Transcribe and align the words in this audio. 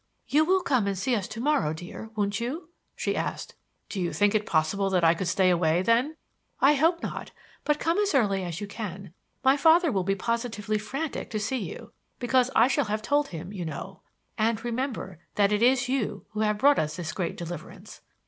"You 0.27 0.43
will 0.45 0.61
come 0.61 0.87
and 0.87 0.97
see 0.97 1.15
us 1.15 1.27
to 1.27 1.39
morrow, 1.39 1.73
dear, 1.73 2.09
won't 2.15 2.39
you?" 2.39 2.69
she 2.95 3.15
asked. 3.15 3.53
"Do 3.87 4.01
you 4.01 4.13
think 4.13 4.33
it 4.33 4.47
possible 4.47 4.89
that 4.89 5.03
I 5.03 5.13
could 5.13 5.27
stay 5.27 5.51
away, 5.51 5.83
then?" 5.83 6.15
"I 6.59 6.73
hope 6.73 7.03
not, 7.03 7.29
but 7.65 7.77
come 7.79 7.99
as 7.99 8.15
early 8.15 8.43
as 8.43 8.59
you 8.59 8.65
can. 8.65 9.13
My 9.43 9.55
father 9.55 9.91
will 9.91 10.03
be 10.03 10.15
positively 10.15 10.79
frantic 10.79 11.29
to 11.29 11.39
see 11.39 11.69
you; 11.69 11.93
because 12.17 12.49
I 12.55 12.67
shall 12.67 12.85
have 12.85 13.03
told 13.03 13.27
him, 13.27 13.53
you 13.53 13.63
know. 13.63 14.01
And, 14.39 14.65
remember, 14.65 15.19
that 15.35 15.51
it 15.51 15.61
is 15.61 15.87
you 15.87 16.25
who 16.31 16.39
have 16.39 16.57
brought 16.57 16.79
us 16.79 16.95
this 16.95 17.13
great 17.13 17.37
deliverance. 17.37 18.01